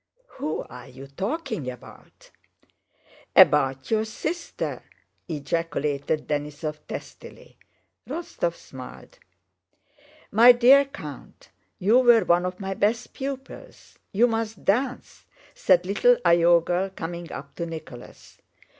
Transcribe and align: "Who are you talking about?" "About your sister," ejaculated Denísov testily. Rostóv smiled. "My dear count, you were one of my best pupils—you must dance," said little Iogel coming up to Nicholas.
"Who 0.39 0.63
are 0.67 0.87
you 0.87 1.05
talking 1.05 1.69
about?" 1.69 2.31
"About 3.35 3.91
your 3.91 4.03
sister," 4.05 4.81
ejaculated 5.29 6.27
Denísov 6.27 6.79
testily. 6.87 7.59
Rostóv 8.09 8.55
smiled. 8.55 9.19
"My 10.31 10.53
dear 10.53 10.85
count, 10.85 11.49
you 11.77 11.99
were 11.99 12.23
one 12.25 12.47
of 12.47 12.59
my 12.59 12.73
best 12.73 13.13
pupils—you 13.13 14.25
must 14.25 14.65
dance," 14.65 15.27
said 15.53 15.85
little 15.85 16.17
Iogel 16.25 16.95
coming 16.95 17.31
up 17.31 17.53
to 17.57 17.67
Nicholas. 17.67 18.39